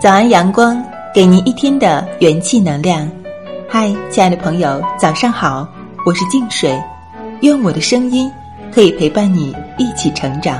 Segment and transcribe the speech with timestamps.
[0.00, 3.06] 早安，阳光，给您一天的元气能量。
[3.68, 5.68] 嗨，亲爱的朋友，早上好，
[6.06, 6.74] 我是静水。
[7.42, 8.32] 愿我的声音
[8.72, 10.58] 可以陪伴你一起成长。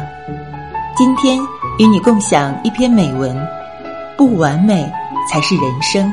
[0.94, 1.38] 今天
[1.78, 3.34] 与你共享一篇美文：
[4.14, 4.86] 不完美
[5.26, 6.12] 才是人生。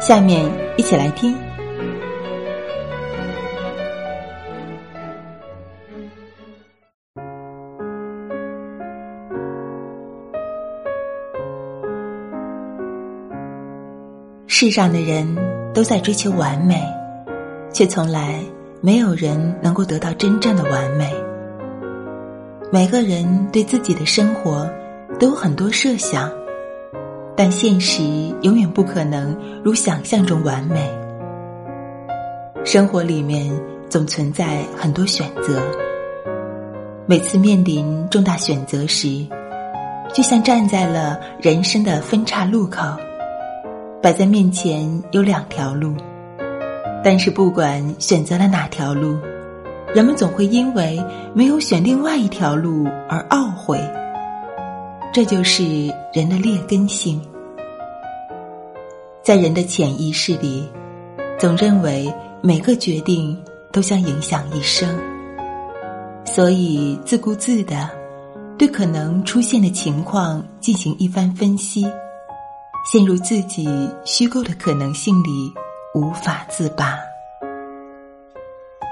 [0.00, 1.36] 下面一起来听。
[14.60, 15.36] 世上的人
[15.72, 16.82] 都在追求完美，
[17.72, 18.40] 却从来
[18.80, 21.08] 没有人能够得到真正的完美。
[22.72, 24.68] 每个人对自己的生活
[25.20, 26.28] 都有很多设想，
[27.36, 28.02] 但现实
[28.42, 29.32] 永远不可能
[29.62, 30.90] 如想象中完美。
[32.64, 33.48] 生活里面
[33.88, 35.62] 总存在很多选择，
[37.06, 39.24] 每次面临重大选择时，
[40.12, 42.82] 就像站在了人生的分岔路口。
[44.00, 45.92] 摆在面前有两条路，
[47.02, 49.18] 但是不管选择了哪条路，
[49.92, 51.02] 人们总会因为
[51.34, 53.78] 没有选另外一条路而懊悔。
[55.12, 55.64] 这就是
[56.12, 57.20] 人的劣根性，
[59.22, 60.68] 在人的潜意识里，
[61.38, 63.36] 总认为每个决定
[63.72, 64.88] 都将影响一生，
[66.24, 67.90] 所以自顾自的
[68.56, 71.84] 对可能出现的情况进行一番分析。
[72.90, 73.68] 陷入自己
[74.02, 75.52] 虚构的可能性里，
[75.94, 76.98] 无法自拔。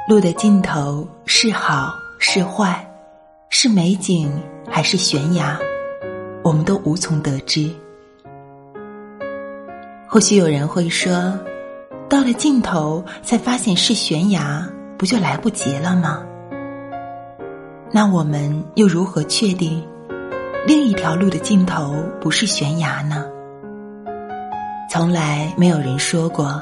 [0.06, 2.86] 路的尽头是好是坏，
[3.48, 4.30] 是美景
[4.68, 5.58] 还是悬崖，
[6.44, 7.70] 我们都无从得知。
[10.06, 11.32] 或许有人会说，
[12.06, 14.62] 到了尽头才发现是悬崖，
[14.98, 16.22] 不就来不及了吗？
[17.90, 19.82] 那我们又如何确定
[20.66, 23.24] 另一条路的尽头不是悬崖呢？
[24.96, 26.58] 从来没有人说过，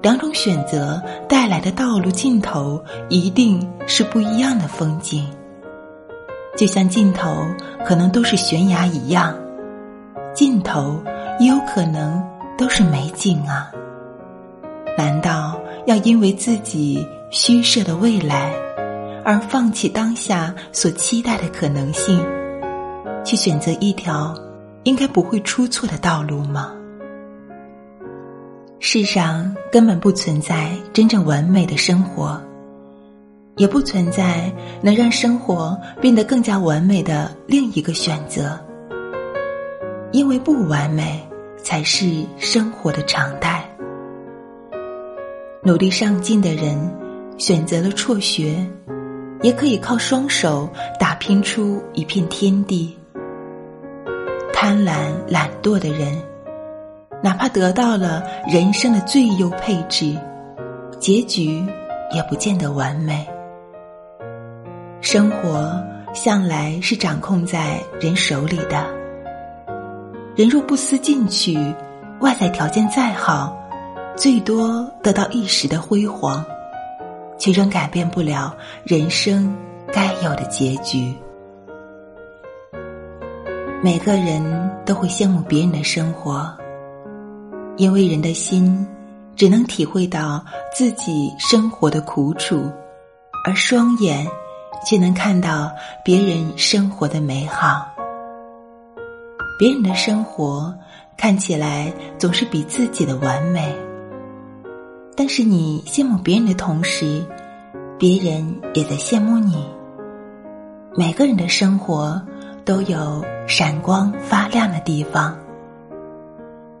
[0.00, 5.28] 两种选择带来的道路尽头一定是不一样的风景。
[6.56, 7.44] 就像尽头
[7.84, 9.34] 可能都是悬崖一样，
[10.32, 11.02] 尽头
[11.40, 12.24] 也有可能
[12.56, 13.68] 都是美景啊！
[14.96, 18.52] 难道要因为自己虚设的未来，
[19.24, 22.24] 而放弃当下所期待的可能性，
[23.24, 24.32] 去选择一条
[24.84, 26.72] 应该不会出错的道路吗？
[28.86, 32.38] 世上根本不存在真正完美的生活，
[33.56, 34.52] 也不存在
[34.82, 38.60] 能让生活变得更加完美的另一个选择。
[40.12, 43.66] 因为不完美才是生活的常态。
[45.62, 46.78] 努力上进的人
[47.38, 48.54] 选择了辍学，
[49.40, 50.68] 也可以靠双手
[51.00, 52.94] 打拼出一片天地。
[54.52, 54.94] 贪婪
[55.26, 56.33] 懒惰的人。
[57.24, 60.14] 哪怕得到了人生的最优配置，
[61.00, 61.64] 结局
[62.12, 63.26] 也不见得完美。
[65.00, 65.82] 生活
[66.12, 68.86] 向来是掌控在人手里的，
[70.36, 71.56] 人若不思进取，
[72.20, 73.56] 外在条件再好，
[74.14, 76.44] 最多得到一时的辉煌，
[77.38, 79.50] 却仍改变不了人生
[79.90, 81.14] 该有的结局。
[83.82, 86.54] 每个人都会羡慕别人的生活。
[87.76, 88.86] 因为人的心
[89.36, 92.70] 只能体会到自己生活的苦楚，
[93.44, 94.26] 而双眼
[94.86, 95.72] 却能看到
[96.04, 97.86] 别人生活的美好。
[99.58, 100.72] 别人的生活
[101.16, 103.74] 看起来总是比自己的完美，
[105.16, 107.24] 但是你羡慕别人的同时，
[107.98, 109.64] 别人也在羡慕你。
[110.96, 112.22] 每个人的生活
[112.64, 115.36] 都有闪光发亮的地方。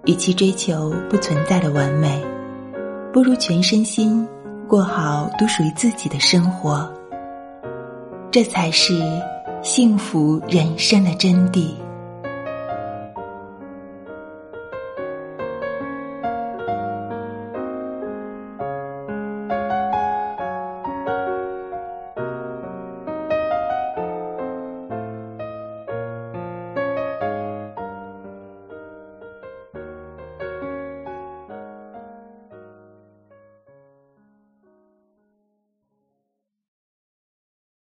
[0.06, 2.22] 与其追求不存在的完美，
[3.12, 4.26] 不如全身心
[4.68, 6.90] 过好独属于自己的生活。
[8.30, 9.00] 这才是
[9.62, 11.74] 幸福人生的真谛。